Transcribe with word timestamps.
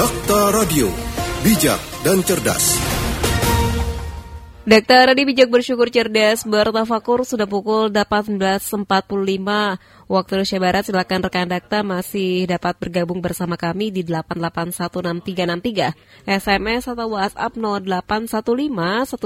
Dakta 0.00 0.48
Radio, 0.56 0.88
bijak 1.44 1.76
dan 2.00 2.24
cerdas. 2.24 2.80
Dakta 4.64 5.12
Radio 5.12 5.28
Bijak 5.28 5.52
Bersyukur 5.52 5.92
Cerdas 5.92 6.48
bertafakur 6.48 7.28
sudah 7.28 7.44
pukul 7.44 7.92
18.45 7.92 8.80
waktu 10.08 10.30
Indonesia 10.32 10.56
Barat. 10.56 10.88
Silakan 10.88 11.20
rekan 11.20 11.52
Dakta 11.52 11.84
masih 11.84 12.48
dapat 12.48 12.80
bergabung 12.80 13.20
bersama 13.20 13.60
kami 13.60 13.92
di 13.92 14.00
8816363 14.08 15.92
SMS 16.24 16.88
atau 16.88 17.20
WhatsApp 17.20 17.60
0815 17.60 19.20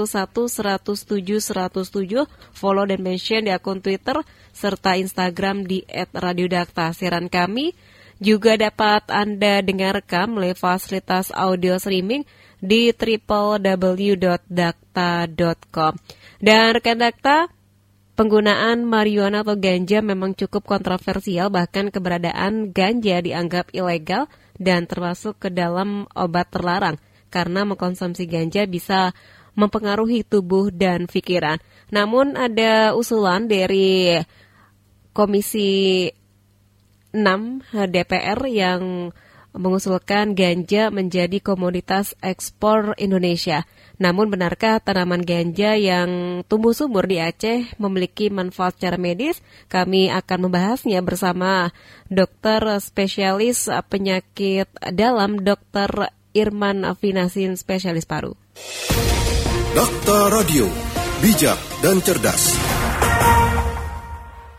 follow 2.51 2.83
dan 2.83 2.99
mention 2.99 3.47
di 3.47 3.51
akun 3.55 3.79
Twitter 3.79 4.19
serta 4.51 4.99
Instagram 4.99 5.63
di 5.63 5.87
@radiodakta. 6.11 6.91
Siaran 6.91 7.31
kami 7.31 7.94
juga 8.19 8.55
dapat 8.55 9.03
Anda 9.11 9.61
dengarkan 9.61 10.35
melalui 10.35 10.55
fasilitas 10.55 11.31
audio 11.35 11.79
streaming 11.79 12.23
di 12.63 12.91
www.dakta.com. 12.95 15.93
Dan 16.39 16.73
rekan 16.75 16.97
Dakta, 16.99 17.47
penggunaan 18.15 18.85
marijuana 18.87 19.43
atau 19.43 19.59
ganja 19.59 19.99
memang 19.99 20.31
cukup 20.33 20.63
kontroversial, 20.63 21.51
bahkan 21.51 21.91
keberadaan 21.91 22.71
ganja 22.71 23.19
dianggap 23.19 23.75
ilegal 23.75 24.31
dan 24.55 24.87
termasuk 24.87 25.35
ke 25.39 25.51
dalam 25.51 26.07
obat 26.15 26.47
terlarang 26.51 26.95
karena 27.27 27.67
mengkonsumsi 27.67 28.23
ganja 28.31 28.63
bisa 28.63 29.11
mempengaruhi 29.55 30.23
tubuh 30.23 30.71
dan 30.71 31.07
pikiran. 31.07 31.59
Namun 31.91 32.39
ada 32.39 32.95
usulan 32.95 33.47
dari 33.47 34.19
Komisi 35.15 36.11
6 37.15 37.71
DPR 37.71 38.43
yang 38.51 39.15
mengusulkan 39.55 40.35
ganja 40.35 40.91
menjadi 40.91 41.39
komoditas 41.39 42.11
ekspor 42.19 42.91
Indonesia. 42.99 43.63
Namun 43.95 44.27
benarkah 44.27 44.83
tanaman 44.83 45.23
ganja 45.23 45.79
yang 45.79 46.43
tumbuh 46.51 46.75
subur 46.75 47.07
di 47.07 47.23
Aceh 47.23 47.79
memiliki 47.79 48.27
manfaat 48.27 48.75
secara 48.75 48.99
medis? 48.99 49.39
Kami 49.71 50.11
akan 50.11 50.51
membahasnya 50.51 50.99
bersama 50.99 51.71
dokter 52.11 52.59
spesialis 52.83 53.71
penyakit 53.87 54.67
dalam 54.91 55.39
Dr. 55.39 56.11
Irman 56.35 56.83
Finasin, 56.99 57.55
spesialis 57.55 58.03
paru. 58.03 58.35
Dakta 59.71 60.35
Radio, 60.35 60.67
bijak 61.23 61.59
dan 61.79 62.03
cerdas. 62.03 62.59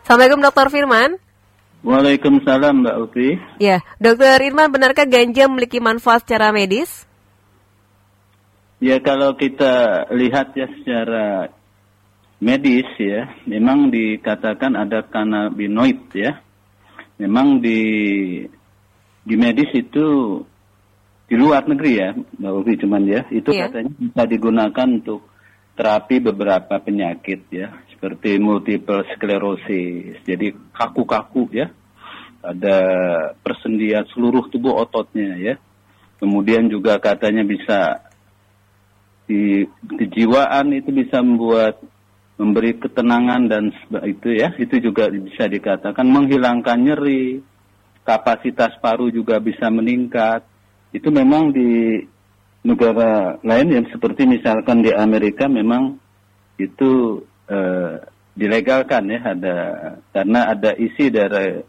Assalamualaikum 0.09 0.41
Dr. 0.41 0.69
Firman. 0.73 1.26
Waalaikumsalam 1.87 2.83
Mbak 2.83 2.97
Ufi. 2.98 3.39
Ya, 3.62 3.79
Dokter 4.03 4.42
Irman, 4.42 4.75
benarkah 4.75 5.06
ganja 5.06 5.47
memiliki 5.47 5.79
manfaat 5.79 6.27
secara 6.27 6.51
medis? 6.51 7.06
Ya 8.83 8.98
kalau 8.98 9.39
kita 9.39 10.05
lihat 10.11 10.51
ya 10.59 10.67
secara 10.67 11.55
medis 12.43 12.91
ya, 12.98 13.31
memang 13.47 13.95
dikatakan 13.95 14.75
ada 14.75 15.06
kanabinoid 15.06 16.11
ya. 16.11 16.43
Memang 17.23 17.62
di 17.62 17.81
di 19.23 19.34
medis 19.39 19.71
itu 19.71 20.43
di 21.31 21.34
luar 21.39 21.71
negeri 21.71 21.93
ya, 22.03 22.11
Mbak 22.19 22.53
Ufi 22.67 22.75
cuman 22.83 23.03
ya, 23.06 23.23
itu 23.31 23.55
yeah. 23.55 23.71
katanya 23.71 23.95
bisa 23.95 24.23
digunakan 24.27 24.89
untuk 24.91 25.23
terapi 25.78 26.19
beberapa 26.19 26.83
penyakit 26.83 27.47
ya, 27.55 27.71
seperti 27.97 28.37
multiple 28.37 29.09
sclerosis, 29.17 30.21
jadi 30.29 30.53
kaku-kaku 30.77 31.49
ya, 31.49 31.73
ada 32.45 32.79
persendian 33.41 34.05
seluruh 34.13 34.53
tubuh 34.53 34.77
ototnya 34.85 35.33
ya, 35.41 35.55
kemudian 36.21 36.69
juga 36.69 37.01
katanya 37.01 37.41
bisa 37.41 38.05
di 39.25 39.65
kejiwaan 39.97 40.77
itu 40.77 40.93
bisa 40.93 41.25
membuat 41.25 41.81
memberi 42.37 42.77
ketenangan 42.77 43.49
dan 43.49 43.65
itu 44.05 44.29
ya, 44.37 44.53
itu 44.61 44.77
juga 44.77 45.09
bisa 45.09 45.49
dikatakan 45.49 46.05
menghilangkan 46.05 46.77
nyeri, 46.77 47.41
kapasitas 48.05 48.77
paru 48.77 49.09
juga 49.09 49.41
bisa 49.41 49.73
meningkat, 49.73 50.45
itu 50.93 51.09
memang 51.09 51.49
di 51.49 52.05
negara 52.61 53.41
lain 53.41 53.69
yang 53.73 53.87
seperti 53.89 54.29
misalkan 54.29 54.85
di 54.85 54.93
Amerika 54.93 55.49
memang 55.49 55.97
itu 56.61 57.23
uh, 57.51 58.03
dilegalkan 58.37 59.09
ya 59.09 59.21
ada 59.33 59.57
karena 60.12 60.41
ada 60.53 60.71
isi 60.77 61.09
dari 61.09 61.65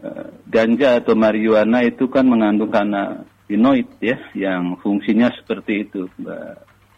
uh, 0.00 0.28
ganja 0.48 0.98
atau 0.98 1.12
marijuana 1.12 1.84
itu 1.84 2.08
kan 2.08 2.24
mengandung 2.24 2.72
kanabinoid 2.72 4.00
ya 4.00 4.16
yang 4.32 4.80
fungsinya 4.80 5.28
seperti 5.36 5.84
itu 5.84 6.08
Mbak 6.16 6.48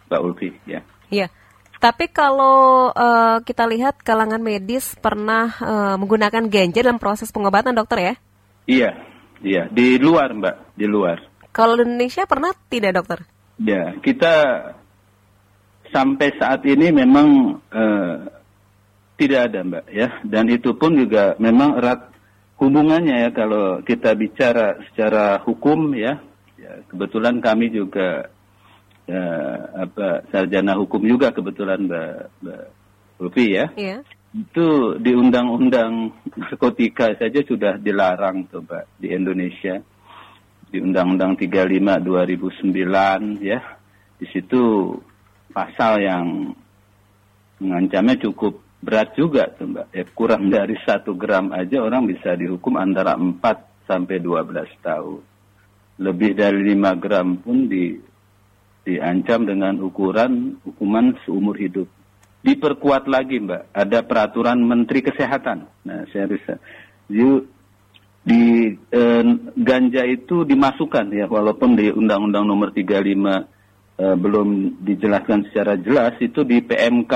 Mbak 0.06 0.20
Ulfi 0.22 0.50
ya. 0.64 0.80
Iya. 1.10 1.28
Tapi 1.76 2.08
kalau 2.08 2.88
uh, 2.88 3.44
kita 3.44 3.68
lihat 3.68 4.00
kalangan 4.00 4.40
medis 4.40 4.96
pernah 4.96 5.52
uh, 5.60 5.94
menggunakan 6.00 6.48
ganja 6.48 6.80
dalam 6.80 6.96
proses 6.96 7.28
pengobatan 7.28 7.76
dokter 7.76 7.98
ya? 8.00 8.14
Iya, 8.64 8.90
iya 9.44 9.62
di 9.68 10.00
luar 10.00 10.32
Mbak, 10.32 10.56
di 10.72 10.86
luar. 10.88 11.20
Kalau 11.52 11.76
di 11.76 11.84
Indonesia 11.84 12.24
pernah 12.24 12.56
tidak 12.72 12.92
dokter? 12.96 13.28
Ya, 13.60 13.92
kita 14.00 14.34
sampai 15.90 16.34
saat 16.38 16.62
ini 16.66 16.92
memang 16.92 17.58
uh, 17.70 18.16
tidak 19.16 19.50
ada 19.50 19.60
mbak 19.64 19.86
ya, 19.90 20.08
dan 20.22 20.46
itu 20.52 20.76
pun 20.76 20.92
juga 20.96 21.34
memang 21.40 21.80
erat 21.80 22.12
hubungannya 22.60 23.28
ya 23.28 23.30
kalau 23.32 23.80
kita 23.84 24.12
bicara 24.16 24.80
secara 24.90 25.40
hukum 25.40 25.96
ya. 25.96 26.20
ya 26.56 26.84
kebetulan 26.88 27.40
kami 27.40 27.72
juga 27.72 28.28
ya, 29.08 29.24
apa 29.88 30.24
sarjana 30.32 30.76
hukum 30.76 31.04
juga 31.04 31.32
kebetulan 31.32 31.88
mbak 31.88 32.32
mbak 32.44 32.64
Lufi 33.16 33.56
ya. 33.56 33.72
Iya. 33.72 34.04
Itu 34.36 35.00
di 35.00 35.16
undang-undang 35.16 36.12
narkotika 36.36 37.16
saja 37.16 37.40
sudah 37.40 37.80
dilarang 37.80 38.44
tuh 38.52 38.60
mbak 38.60 38.84
di 39.00 39.08
Indonesia 39.12 39.80
di 40.66 40.82
Undang-Undang 40.82 41.38
35 41.40 42.04
2009 42.04 43.40
ya. 43.40 43.60
Di 44.16 44.26
situ 44.32 44.92
pasal 45.56 46.04
yang 46.04 46.52
mengancamnya 47.56 48.20
cukup 48.20 48.60
berat 48.84 49.16
juga 49.16 49.48
tuh 49.56 49.72
Mbak. 49.72 49.86
Ya, 49.96 50.04
kurang 50.12 50.42
dari 50.56 50.76
satu 50.84 51.16
gram 51.16 51.48
aja 51.56 51.80
orang 51.80 52.04
bisa 52.04 52.36
dihukum 52.36 52.76
antara 52.76 53.16
4 53.16 53.40
sampai 53.88 54.20
12 54.20 54.84
tahun. 54.84 55.24
Lebih 55.96 56.36
dari 56.36 56.60
5 56.76 57.00
gram 57.00 57.40
pun 57.40 57.64
di 57.72 57.96
diancam 58.86 59.48
dengan 59.48 59.80
ukuran 59.80 60.60
hukuman 60.62 61.16
seumur 61.24 61.56
hidup. 61.56 61.88
Diperkuat 62.44 63.10
lagi 63.10 63.42
Mbak, 63.42 63.74
ada 63.74 63.98
peraturan 64.06 64.60
Menteri 64.62 65.02
Kesehatan. 65.02 65.66
Nah, 65.82 66.06
saya 66.12 66.30
bisa 66.30 66.60
di 68.26 68.74
eh, 68.74 69.24
ganja 69.58 70.02
itu 70.06 70.42
dimasukkan 70.46 71.06
ya 71.14 71.26
walaupun 71.26 71.74
di 71.78 71.90
Undang-Undang 71.90 72.44
Nomor 72.46 72.70
35 72.70 73.55
eh, 73.96 74.16
belum 74.16 74.80
dijelaskan 74.84 75.48
secara 75.50 75.76
jelas 75.80 76.16
itu 76.20 76.44
di 76.44 76.60
PMK 76.60 77.14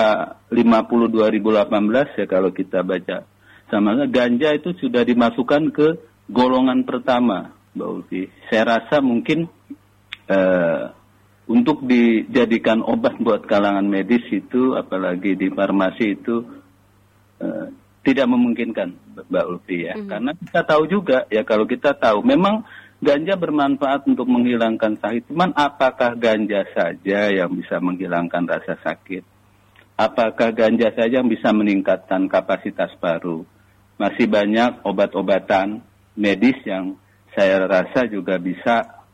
50 0.50 0.56
2018 0.56 2.18
ya 2.18 2.26
kalau 2.26 2.50
kita 2.50 2.82
baca 2.82 3.24
sama 3.70 3.94
ganja 4.10 4.50
itu 4.50 4.74
sudah 4.76 5.06
dimasukkan 5.06 5.70
ke 5.70 5.88
golongan 6.26 6.82
pertama 6.82 7.54
Mbak 7.74 7.88
Ulfi. 7.88 8.22
Saya 8.50 8.78
rasa 8.78 8.98
mungkin 8.98 9.46
eh, 10.26 10.84
untuk 11.50 11.86
dijadikan 11.86 12.82
obat 12.82 13.18
buat 13.22 13.46
kalangan 13.46 13.86
medis 13.86 14.22
itu 14.30 14.74
apalagi 14.74 15.38
di 15.38 15.50
farmasi 15.50 16.18
itu 16.18 16.42
eh, 17.38 17.66
tidak 18.02 18.26
memungkinkan 18.26 19.20
Mbak 19.30 19.44
Ulfi 19.46 19.86
ya. 19.86 19.94
Mm 19.94 20.00
-hmm. 20.02 20.10
Karena 20.10 20.30
kita 20.34 20.60
tahu 20.66 20.82
juga 20.90 21.18
ya 21.30 21.42
kalau 21.46 21.64
kita 21.70 21.94
tahu 21.94 22.26
memang 22.26 22.66
ganja 23.00 23.34
bermanfaat 23.34 24.06
untuk 24.06 24.28
menghilangkan 24.28 25.00
sakit. 25.00 25.32
Cuman 25.32 25.56
apakah 25.56 26.14
ganja 26.14 26.68
saja 26.76 27.32
yang 27.32 27.50
bisa 27.56 27.80
menghilangkan 27.80 28.44
rasa 28.44 28.76
sakit? 28.80 29.24
Apakah 29.96 30.52
ganja 30.52 30.92
saja 30.96 31.20
yang 31.20 31.28
bisa 31.28 31.52
meningkatkan 31.52 32.28
kapasitas 32.28 32.92
paru? 33.00 33.44
Masih 34.00 34.24
banyak 34.24 34.80
obat-obatan 34.84 35.84
medis 36.16 36.56
yang 36.64 36.96
saya 37.36 37.60
rasa 37.68 38.08
juga 38.08 38.40
bisa 38.40 39.04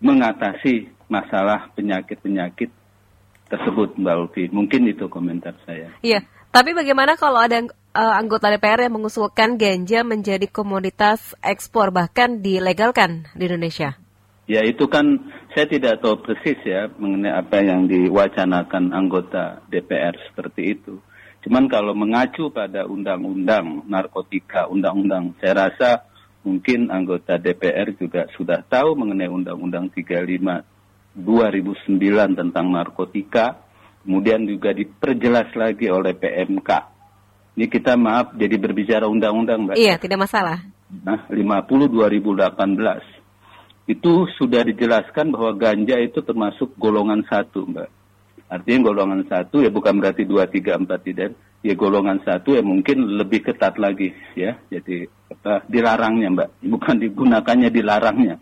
mengatasi 0.00 0.88
masalah 1.12 1.68
penyakit-penyakit 1.76 2.72
tersebut 3.52 4.00
Mbak 4.00 4.16
Ulfi. 4.16 4.44
Mungkin 4.48 4.88
itu 4.88 5.12
komentar 5.12 5.52
saya. 5.68 5.92
Iya, 6.00 6.24
tapi 6.48 6.72
bagaimana 6.72 7.20
kalau 7.20 7.42
ada 7.42 7.60
uh, 7.94 8.14
anggota 8.14 8.50
DPR 8.50 8.86
yang 8.86 9.00
mengusulkan 9.00 9.58
ganja 9.58 10.06
menjadi 10.06 10.46
komoditas 10.46 11.34
ekspor 11.42 11.90
bahkan 11.90 12.42
dilegalkan 12.42 13.26
di 13.34 13.46
Indonesia? 13.50 13.98
Ya 14.50 14.66
itu 14.66 14.90
kan 14.90 15.30
saya 15.54 15.70
tidak 15.70 16.02
tahu 16.02 16.26
persis 16.26 16.58
ya 16.66 16.90
mengenai 16.98 17.30
apa 17.30 17.62
yang 17.62 17.86
diwacanakan 17.86 18.90
anggota 18.90 19.62
DPR 19.70 20.18
seperti 20.30 20.74
itu. 20.74 20.98
Cuman 21.46 21.70
kalau 21.70 21.94
mengacu 21.94 22.50
pada 22.52 22.84
undang-undang 22.84 23.86
narkotika, 23.88 24.68
undang-undang, 24.68 25.38
saya 25.40 25.70
rasa 25.70 26.10
mungkin 26.44 26.90
anggota 26.90 27.38
DPR 27.38 27.96
juga 27.96 28.28
sudah 28.36 28.60
tahu 28.64 28.96
mengenai 28.96 29.28
Undang-Undang 29.28 29.92
35 29.92 30.64
2009 31.16 32.38
tentang 32.38 32.66
narkotika, 32.70 33.60
kemudian 34.04 34.44
juga 34.44 34.70
diperjelas 34.72 35.52
lagi 35.56 35.86
oleh 35.88 36.12
PMK. 36.16 36.89
Ini 37.58 37.66
kita 37.66 37.98
maaf 37.98 38.32
jadi 38.38 38.56
berbicara 38.56 39.10
undang-undang, 39.10 39.66
Mbak. 39.66 39.76
Iya, 39.76 39.98
tidak 39.98 40.24
masalah. 40.24 40.62
Nah, 40.90 41.26
50 41.30 41.90
2018 41.90 43.02
itu 43.90 44.12
sudah 44.38 44.62
dijelaskan 44.62 45.34
bahwa 45.34 45.52
ganja 45.58 45.98
itu 45.98 46.22
termasuk 46.22 46.74
golongan 46.78 47.26
satu, 47.26 47.66
Mbak. 47.66 47.88
Artinya 48.50 48.80
golongan 48.90 49.22
satu 49.30 49.62
ya 49.62 49.70
bukan 49.70 50.02
berarti 50.02 50.26
dua, 50.26 50.46
tiga, 50.50 50.74
empat 50.78 51.06
tidak. 51.06 51.34
Ya 51.60 51.76
golongan 51.76 52.18
satu 52.24 52.56
ya 52.56 52.62
mungkin 52.64 53.18
lebih 53.18 53.46
ketat 53.46 53.78
lagi 53.78 54.14
ya. 54.34 54.58
Jadi 54.70 55.06
apa, 55.30 55.62
dilarangnya, 55.66 56.28
Mbak. 56.30 56.48
Bukan 56.66 56.96
digunakannya, 57.02 57.68
dilarangnya 57.70 58.38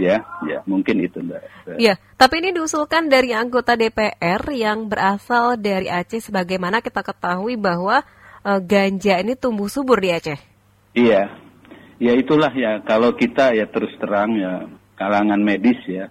ya 0.00 0.24
ya 0.48 0.64
mungkin 0.64 1.04
itu 1.04 1.20
mbak 1.20 1.42
ya 1.76 2.00
tapi 2.16 2.40
ini 2.40 2.56
diusulkan 2.56 3.12
dari 3.12 3.36
anggota 3.36 3.76
DPR 3.76 4.40
yang 4.50 4.88
berasal 4.88 5.60
dari 5.60 5.92
Aceh 5.92 6.32
sebagaimana 6.32 6.80
kita 6.80 7.04
ketahui 7.04 7.60
bahwa 7.60 8.00
uh, 8.44 8.60
ganja 8.62 9.18
ini 9.22 9.38
tumbuh 9.38 9.70
subur 9.70 9.98
di 9.98 10.10
Aceh? 10.12 10.38
Iya. 10.94 11.30
Ya 12.02 12.12
itulah 12.18 12.50
ya. 12.50 12.82
Kalau 12.82 13.14
kita 13.14 13.54
ya 13.54 13.66
terus 13.70 13.94
terang 13.98 14.34
ya 14.34 14.66
kalangan 14.98 15.40
medis 15.40 15.78
ya 15.86 16.10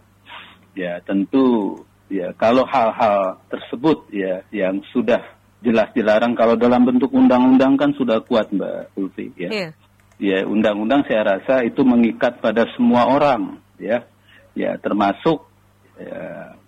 ya 0.72 1.04
tentu 1.04 1.76
ya 2.08 2.32
kalau 2.36 2.64
hal-hal 2.64 3.40
tersebut 3.52 4.08
ya 4.12 4.44
yang 4.52 4.80
sudah 4.92 5.20
jelas 5.62 5.92
dilarang 5.94 6.34
kalau 6.34 6.56
dalam 6.58 6.88
bentuk 6.88 7.12
undang-undang 7.14 7.78
kan 7.78 7.94
sudah 7.96 8.24
kuat 8.26 8.50
mbak 8.52 8.92
Ulfi 8.98 9.32
ya. 9.38 9.50
Yeah. 9.52 9.72
ya 10.18 10.38
undang-undang 10.48 11.06
saya 11.06 11.38
rasa 11.38 11.62
itu 11.68 11.84
mengikat 11.86 12.40
pada 12.42 12.66
semua 12.76 13.08
orang 13.08 13.62
ya. 13.78 14.08
Ya 14.52 14.76
termasuk 14.76 15.48
ya, 15.96 16.60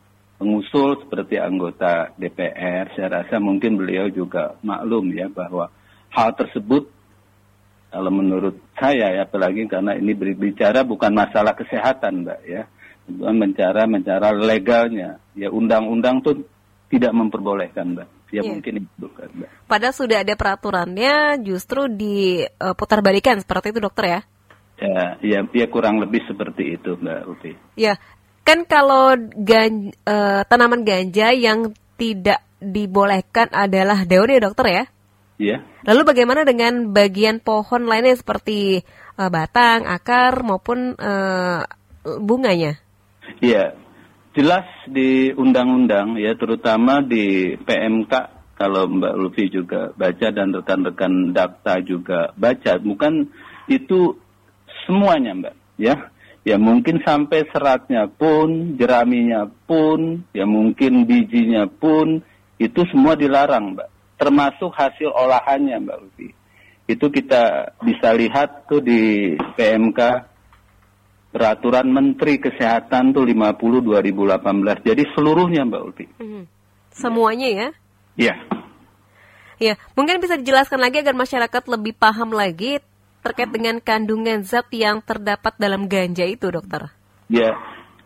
pengusul 0.44 1.00
seperti 1.00 1.40
anggota 1.40 2.12
DPR 2.20 2.92
saya 2.92 3.24
rasa 3.24 3.40
mungkin 3.40 3.80
beliau 3.80 4.12
juga 4.12 4.60
maklum 4.60 5.08
ya 5.16 5.32
bahwa 5.32 5.72
hal 6.12 6.36
tersebut 6.36 6.92
kalau 7.88 8.12
menurut 8.12 8.60
saya 8.76 9.16
ya 9.16 9.24
apalagi 9.24 9.64
karena 9.72 9.96
ini 9.96 10.12
berbicara 10.12 10.84
bukan 10.84 11.16
masalah 11.16 11.56
kesehatan 11.56 12.28
mbak 12.28 12.44
ya 12.44 12.68
bukan 13.08 13.36
mencara 13.40 13.88
mencara 13.88 14.36
legalnya 14.36 15.24
ya 15.32 15.48
undang-undang 15.48 16.20
tuh 16.20 16.44
tidak 16.92 17.16
memperbolehkan 17.16 17.96
mbak 17.96 18.12
ya 18.36 18.44
yeah. 18.44 18.52
mungkin 18.52 18.84
itu 18.84 19.08
kan 19.16 19.32
mbak. 19.32 19.50
Padahal 19.72 19.96
sudah 19.96 20.28
ada 20.28 20.36
peraturannya 20.36 21.40
justru 21.40 21.88
diputar 21.88 23.00
balikan 23.00 23.40
seperti 23.40 23.72
itu 23.72 23.80
dokter 23.80 24.06
ya? 24.12 24.22
Ya, 24.84 25.16
ya, 25.22 25.40
ya 25.48 25.66
kurang 25.70 26.02
lebih 26.02 26.26
seperti 26.28 26.76
itu, 26.76 26.98
Mbak 26.98 27.22
Uti. 27.30 27.54
Ya, 27.78 27.96
kan 28.44 28.68
kalau 28.68 29.16
gan, 29.40 29.96
uh, 30.08 30.42
tanaman 30.48 30.84
ganja 30.84 31.32
yang 31.32 31.72
tidak 31.96 32.44
dibolehkan 32.60 33.52
adalah 33.52 34.04
daun 34.08 34.32
ya 34.32 34.40
dokter 34.40 34.66
ya? 34.68 34.84
Iya. 35.40 35.58
Lalu 35.84 36.02
bagaimana 36.08 36.48
dengan 36.48 36.96
bagian 36.96 37.44
pohon 37.44 37.90
lainnya 37.90 38.16
seperti 38.16 38.84
uh, 39.20 39.28
batang, 39.28 39.84
akar 39.84 40.44
maupun 40.44 40.96
uh, 40.96 41.68
bunganya? 42.04 42.80
Iya, 43.40 43.76
jelas 44.36 44.68
di 44.88 45.32
undang-undang 45.36 46.20
ya, 46.20 46.36
terutama 46.40 47.04
di 47.04 47.56
PMK 47.60 48.14
kalau 48.54 48.88
Mbak 48.88 49.14
Lufi 49.18 49.50
juga 49.50 49.92
baca 49.98 50.28
dan 50.30 50.54
rekan-rekan 50.54 51.36
Dakta 51.36 51.82
juga 51.84 52.32
baca, 52.38 52.80
bukan 52.80 53.28
itu 53.68 54.20
semuanya 54.86 55.32
mbak 55.36 55.56
ya 55.80 56.12
ya 56.44 56.60
mungkin 56.60 57.00
sampai 57.04 57.48
seratnya 57.52 58.08
pun 58.12 58.76
jeraminya 58.76 59.48
pun 59.68 60.28
ya 60.36 60.44
mungkin 60.44 61.08
bijinya 61.08 61.68
pun 61.68 62.20
itu 62.60 62.82
semua 62.92 63.16
dilarang 63.16 63.76
mbak. 63.76 63.90
Termasuk 64.20 64.72
hasil 64.72 65.10
olahannya 65.12 65.80
mbak 65.84 65.98
Lufi 66.00 66.30
itu 66.84 67.06
kita 67.08 67.74
bisa 67.80 68.12
lihat 68.12 68.68
tuh 68.68 68.84
di 68.84 69.34
PMK 69.56 70.00
peraturan 71.32 71.90
Menteri 71.90 72.38
Kesehatan 72.38 73.16
tuh 73.16 73.26
50 73.26 73.82
2018 73.82 74.86
jadi 74.86 75.04
seluruhnya 75.16 75.66
mbak 75.66 75.82
Ulfi 75.82 76.06
hmm. 76.20 76.44
semuanya 76.92 77.48
ya? 77.50 77.68
Iya. 78.14 78.36
Ya, 79.58 79.74
mungkin 79.96 80.20
bisa 80.20 80.36
dijelaskan 80.36 80.82
lagi 80.82 81.00
agar 81.00 81.16
masyarakat 81.16 81.64
lebih 81.72 81.96
paham 81.96 82.36
lagi 82.36 82.84
terkait 83.24 83.50
dengan 83.50 83.80
kandungan 83.80 84.44
zat 84.44 84.68
yang 84.76 85.00
terdapat 85.00 85.56
dalam 85.56 85.88
ganja 85.88 86.28
itu, 86.28 86.52
dokter? 86.52 86.92
Ya, 87.32 87.56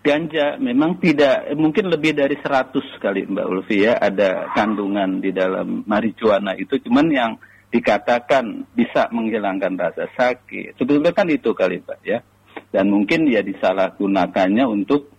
ganja 0.05 0.61
memang 0.61 1.01
tidak, 1.01 1.49
mungkin 1.57 1.89
lebih 1.89 2.13
dari 2.13 2.37
100 2.37 2.77
kali 3.01 3.25
Mbak 3.25 3.47
Ulfi 3.49 3.83
ya, 3.83 3.97
ada 3.97 4.53
kandungan 4.53 5.19
di 5.19 5.33
dalam 5.33 5.83
marijuana 5.89 6.53
itu, 6.53 6.77
cuman 6.85 7.07
yang 7.09 7.31
dikatakan 7.67 8.63
bisa 8.71 9.11
menghilangkan 9.11 9.75
rasa 9.75 10.07
sakit. 10.15 10.79
Sebetulnya 10.79 11.11
kan 11.11 11.27
itu 11.27 11.51
kali 11.51 11.83
Pak 11.83 11.99
ya. 12.05 12.23
Dan 12.71 12.91
mungkin 12.91 13.27
ya 13.27 13.43
disalahgunakannya 13.43 14.65
untuk 14.65 15.11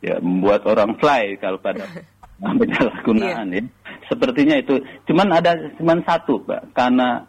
ya 0.00 0.20
membuat 0.20 0.64
orang 0.68 0.96
fly 0.96 1.36
kalau 1.40 1.60
pada 1.60 1.84
penyalahgunaan 2.60 3.48
yeah. 3.52 3.64
ya. 3.64 3.72
Sepertinya 4.08 4.56
itu. 4.60 4.80
Cuman 5.08 5.34
ada 5.34 5.56
cuman 5.76 6.00
satu 6.06 6.40
Pak, 6.44 6.72
karena 6.76 7.26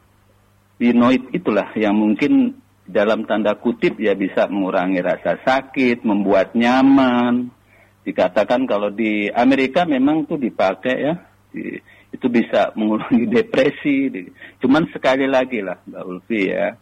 Binoid 0.78 1.34
itulah 1.34 1.74
yang 1.74 1.98
mungkin 1.98 2.54
dalam 2.86 3.26
tanda 3.26 3.58
kutip 3.58 3.98
ya 3.98 4.14
bisa 4.14 4.46
mengurangi 4.48 5.02
rasa 5.02 5.42
sakit, 5.42 6.06
membuat 6.06 6.54
nyaman. 6.54 7.50
Dikatakan 8.08 8.64
kalau 8.70 8.94
di 8.94 9.28
Amerika 9.34 9.84
memang 9.84 10.24
tuh 10.24 10.40
dipakai 10.40 10.96
ya, 10.96 11.14
di, 11.52 11.82
itu 12.14 12.28
bisa 12.30 12.72
mengurangi 12.78 13.26
depresi. 13.42 13.98
Di, 14.08 14.22
cuman 14.64 14.88
sekali 14.94 15.28
lagi 15.28 15.66
lah 15.66 15.82
Mbak 15.84 16.04
Ulfi 16.08 16.42
ya, 16.48 16.78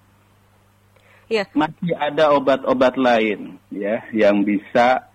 ya. 1.31 1.43
masih 1.57 1.95
ada 1.97 2.35
obat-obat 2.35 2.99
lain 2.99 3.57
ya 3.73 4.05
yang 4.13 4.45
bisa 4.45 5.09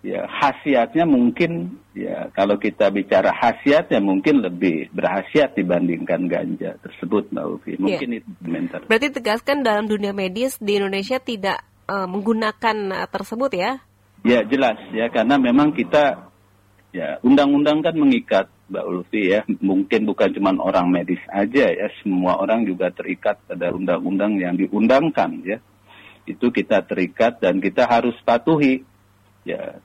ya 0.00 0.24
khasiatnya 0.24 1.04
mungkin 1.04 1.76
ya 1.92 2.32
kalau 2.32 2.56
kita 2.56 2.88
bicara 2.88 3.36
khasiat 3.36 3.92
ya 3.92 4.00
mungkin 4.00 4.40
lebih 4.40 4.88
berhasiat 4.96 5.52
dibandingkan 5.52 6.24
ganja 6.24 6.80
tersebut 6.80 7.28
Mbak 7.28 7.46
Ufi. 7.46 7.72
Iya. 7.76 7.80
Mungkin 7.84 8.08
ya. 8.08 8.18
itu 8.24 8.30
komentar. 8.40 8.80
Berarti 8.88 9.08
tegaskan 9.12 9.60
dalam 9.60 9.84
dunia 9.84 10.16
medis 10.16 10.56
di 10.56 10.80
Indonesia 10.80 11.20
tidak 11.20 11.60
uh, 11.84 12.08
menggunakan 12.08 12.76
uh, 13.04 13.08
tersebut 13.12 13.52
ya? 13.52 13.72
Ya 14.24 14.40
jelas 14.44 14.80
ya 14.92 15.08
karena 15.12 15.36
memang 15.40 15.72
kita 15.72 16.28
ya 16.92 17.20
undang-undang 17.20 17.84
kan 17.84 17.96
mengikat 17.96 18.48
Mbak 18.72 18.84
Ulfi 18.88 19.22
ya. 19.36 19.44
Mungkin 19.60 20.08
bukan 20.08 20.32
cuma 20.32 20.56
orang 20.64 20.88
medis 20.88 21.20
aja 21.28 21.68
ya, 21.68 21.86
semua 22.00 22.40
orang 22.40 22.64
juga 22.64 22.88
terikat 22.88 23.36
pada 23.44 23.68
undang-undang 23.74 24.40
yang 24.40 24.56
diundangkan 24.56 25.44
ya. 25.44 25.58
Itu 26.24 26.48
kita 26.54 26.86
terikat 26.86 27.42
dan 27.42 27.58
kita 27.58 27.84
harus 27.90 28.14
patuhi 28.22 28.86
ya 29.42 29.80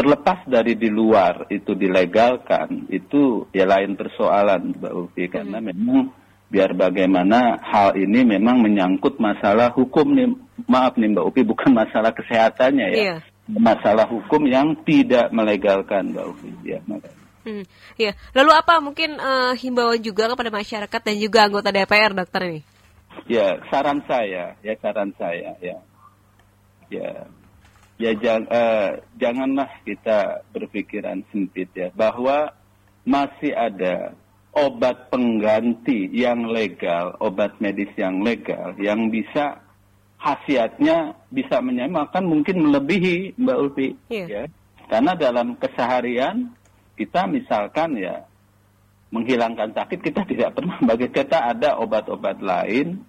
terlepas 0.00 0.48
dari 0.48 0.80
di 0.80 0.88
luar 0.88 1.44
itu 1.52 1.76
dilegalkan 1.76 2.88
itu 2.88 3.44
ya 3.52 3.68
lain 3.68 4.00
persoalan 4.00 4.80
Mbak 4.80 4.94
Ufi 4.96 5.28
karena 5.28 5.60
hmm. 5.60 5.66
memang 5.68 6.08
biar 6.48 6.72
bagaimana 6.72 7.60
hal 7.60 8.00
ini 8.00 8.24
memang 8.24 8.64
menyangkut 8.64 9.20
masalah 9.20 9.68
hukum 9.76 10.16
nih 10.16 10.32
maaf 10.64 10.96
nih 10.96 11.12
Mbak 11.12 11.26
Ufi 11.28 11.44
bukan 11.44 11.76
masalah 11.76 12.16
kesehatannya 12.16 12.86
ya 12.96 12.96
yeah. 12.96 13.18
masalah 13.44 14.08
hukum 14.08 14.48
yang 14.48 14.72
tidak 14.88 15.28
melegalkan 15.36 16.16
Mbak 16.16 16.26
Ufi 16.32 16.50
ya 16.64 16.80
Hmm, 17.40 17.64
ya. 17.96 18.12
Lalu 18.36 18.52
apa 18.52 18.84
mungkin 18.84 19.16
uh, 19.16 19.56
himbauan 19.56 19.96
juga 20.04 20.28
kepada 20.28 20.52
masyarakat 20.52 21.00
dan 21.00 21.16
juga 21.16 21.48
anggota 21.48 21.72
DPR 21.72 22.12
dokter 22.12 22.52
ini? 22.52 22.60
Ya, 23.32 23.56
saran 23.72 24.04
saya, 24.04 24.60
ya 24.60 24.76
saran 24.76 25.16
saya, 25.16 25.56
ya, 25.64 25.80
ya 26.92 27.32
ya 28.00 28.16
jang, 28.16 28.48
uh, 28.48 28.96
janganlah 29.20 29.68
kita 29.84 30.40
berpikiran 30.56 31.20
sempit 31.28 31.68
ya 31.76 31.92
bahwa 31.92 32.48
masih 33.04 33.52
ada 33.52 34.16
obat 34.56 35.12
pengganti 35.12 36.08
yang 36.08 36.48
legal, 36.48 37.14
obat 37.20 37.60
medis 37.60 37.92
yang 38.00 38.24
legal 38.24 38.72
yang 38.80 39.12
bisa 39.12 39.60
khasiatnya 40.16 41.12
bisa 41.28 41.60
menyamakan 41.60 42.24
mungkin 42.24 42.64
melebihi 42.64 43.36
Mbak 43.36 43.58
Ulfi 43.60 43.88
yeah. 44.08 44.28
ya. 44.28 44.42
Karena 44.88 45.12
dalam 45.14 45.54
keseharian 45.60 46.50
kita 46.96 47.28
misalkan 47.28 48.00
ya 48.00 48.24
menghilangkan 49.12 49.76
sakit 49.76 50.00
kita 50.00 50.24
tidak 50.24 50.56
pernah 50.56 50.80
bagi 50.88 51.12
kita 51.12 51.52
ada 51.52 51.76
obat-obat 51.76 52.40
lain 52.40 53.00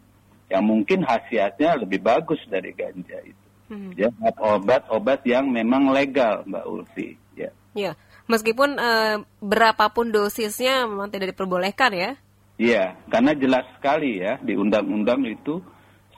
yang 0.51 0.63
mungkin 0.67 1.07
khasiatnya 1.07 1.79
lebih 1.79 2.03
bagus 2.03 2.43
dari 2.51 2.75
ganja 2.75 3.23
itu 3.23 3.40
hmm. 3.71 3.95
ya 3.95 4.11
obat-obat 4.35 5.23
yang 5.23 5.47
memang 5.47 5.95
legal 5.95 6.43
Mbak 6.43 6.65
Ulfi 6.67 7.15
ya. 7.39 7.49
Ya, 7.71 7.95
meskipun 8.27 8.75
uh, 8.75 9.23
berapapun 9.39 10.11
dosisnya 10.11 10.83
memang 10.83 11.07
tidak 11.07 11.31
diperbolehkan 11.31 11.95
ya. 11.95 12.11
Iya, 12.59 12.99
karena 13.09 13.31
jelas 13.33 13.65
sekali 13.79 14.19
ya 14.19 14.37
di 14.43 14.53
undang-undang 14.59 15.23
itu 15.25 15.63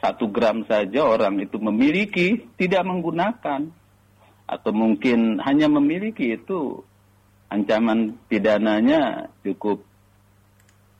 satu 0.03 0.27
gram 0.27 0.67
saja 0.67 1.07
orang 1.07 1.39
itu 1.39 1.55
memiliki 1.61 2.43
tidak 2.59 2.83
menggunakan 2.83 3.71
atau 4.43 4.71
mungkin 4.75 5.39
hanya 5.39 5.71
memiliki 5.71 6.35
itu 6.35 6.83
ancaman 7.47 8.19
pidananya 8.27 9.31
cukup 9.45 9.79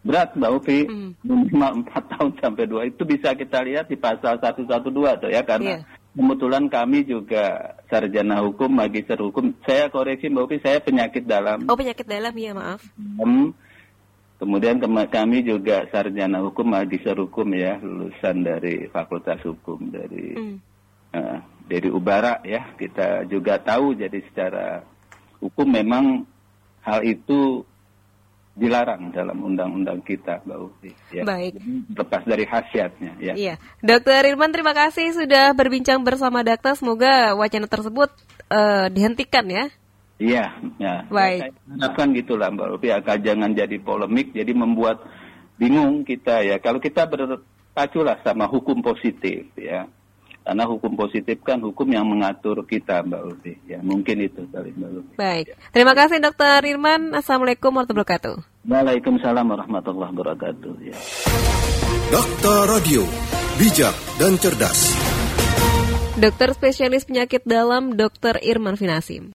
berat 0.04 0.36
Mbak 0.36 0.52
Ufi 0.56 0.80
Hmm. 0.88 1.12
minimal 1.24 1.84
4 1.88 2.12
tahun 2.16 2.32
sampai 2.40 2.64
2 2.68 2.92
itu 2.96 3.02
bisa 3.04 3.36
kita 3.36 3.60
lihat 3.64 3.92
di 3.92 3.96
pasal 4.00 4.40
112 4.40 5.20
tuh 5.20 5.32
ya 5.32 5.42
karena 5.44 5.84
Iya. 5.84 5.93
Kebetulan 6.14 6.70
kami 6.70 7.06
juga 7.10 7.78
sarjana 7.90 8.46
hukum 8.46 8.70
magister 8.70 9.18
hukum 9.18 9.54
saya 9.66 9.90
koreksi 9.90 10.30
Mbak 10.30 10.46
Ufi 10.46 10.58
saya 10.62 10.78
penyakit 10.80 11.26
dalam 11.26 11.66
Oh 11.66 11.78
penyakit 11.78 12.06
dalam 12.06 12.34
ya 12.38 12.54
maaf. 12.54 12.82
Hmm. 12.98 13.54
Kemudian 14.44 14.76
kami 15.08 15.40
juga 15.48 15.88
sarjana 15.88 16.44
hukum, 16.44 16.68
magister 16.68 17.16
hukum 17.16 17.48
ya, 17.56 17.80
lulusan 17.80 18.44
dari 18.44 18.92
Fakultas 18.92 19.40
Hukum 19.40 19.88
dari 19.88 20.36
Hmm. 20.36 20.58
eh, 21.16 21.38
dari 21.64 21.88
Ubara 21.88 22.44
ya. 22.44 22.76
Kita 22.76 23.24
juga 23.24 23.56
tahu 23.64 23.96
jadi 23.96 24.20
secara 24.28 24.84
hukum 25.40 25.64
memang 25.64 26.28
hal 26.84 27.08
itu 27.08 27.64
dilarang 28.54 29.10
dalam 29.10 29.42
undang-undang 29.42 30.06
kita, 30.06 30.46
Mbak 30.46 30.58
Ufi. 30.62 30.92
Ya. 31.10 31.26
Baik. 31.26 31.58
Jadi 31.58 31.72
Lepas 31.98 32.22
dari 32.22 32.46
khasiatnya 32.46 33.12
ya. 33.18 33.34
Iya, 33.34 33.56
Dokter 33.82 34.22
Irman 34.30 34.54
terima 34.54 34.78
kasih 34.78 35.10
sudah 35.18 35.58
berbincang 35.58 36.06
bersama 36.06 36.46
Dakta. 36.46 36.78
Semoga 36.78 37.34
wacana 37.34 37.66
tersebut 37.66 38.14
eh, 38.54 38.88
dihentikan 38.94 39.46
ya. 39.50 39.66
Iya, 40.22 40.46
ya. 40.78 40.96
Baik. 41.10 41.42
Ya, 41.42 41.50
saya 41.50 41.76
harapkan 41.82 42.14
gitulah 42.14 42.48
Mbak 42.54 42.68
Rupi, 42.78 42.88
agar 42.94 43.18
jangan 43.18 43.58
jadi 43.58 43.78
polemik, 43.82 44.32
jadi 44.38 44.54
membuat 44.54 45.02
bingung 45.58 46.06
kita 46.06 46.46
ya. 46.46 46.62
Kalau 46.62 46.78
kita 46.78 47.10
berpacu 47.10 48.00
lah 48.06 48.22
sama 48.22 48.46
hukum 48.46 48.86
positif 48.86 49.50
ya. 49.58 49.90
Karena 50.44 50.68
hukum 50.68 51.00
positif 51.00 51.40
kan 51.40 51.64
hukum 51.64 51.88
yang 51.88 52.04
mengatur 52.04 52.68
kita 52.68 53.00
Mbak 53.00 53.22
Rupi. 53.32 53.54
Ya, 53.64 53.80
mungkin 53.80 54.28
itu 54.28 54.44
kali 54.52 54.76
Mbak. 54.76 55.16
Baik, 55.16 55.56
terima 55.72 55.96
kasih 55.96 56.20
Dokter 56.20 56.60
Irman. 56.68 57.16
Assalamualaikum 57.16 57.72
warahmatullahi 57.72 58.04
wabarakatuh. 58.04 58.36
Waalaikumsalam 58.68 59.46
warahmatullahi 59.48 60.12
wabarakatuh. 60.12 60.74
Ya. 60.84 60.98
Dakta 62.12 62.56
Radio, 62.76 63.08
bijak 63.56 63.96
dan 64.20 64.36
cerdas. 64.36 64.92
Dokter 66.20 66.52
spesialis 66.52 67.08
penyakit 67.08 67.48
dalam 67.48 67.96
Dokter 67.96 68.44
Irman 68.44 68.76
Finasim. 68.76 69.32